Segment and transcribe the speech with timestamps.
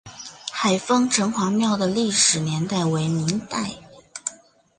[0.51, 3.69] 海丰城隍庙的历史年代为明代。